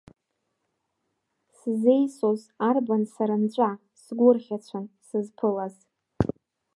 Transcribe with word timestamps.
Сзеисоз 1.57 2.41
арбан 2.67 3.03
сара 3.13 3.35
нҵәа, 3.43 3.69
сгәырӷьацәан 4.01 4.85
сызԥылаз. 5.07 5.75